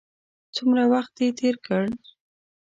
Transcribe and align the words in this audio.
څومره 0.55 0.83
وخت 0.93 1.11
دې 1.17 1.27
تېر 1.39 1.55
کړ. 1.65 1.83